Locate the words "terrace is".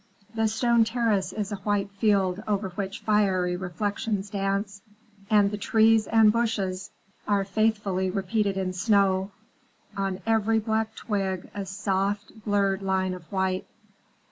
0.83-1.51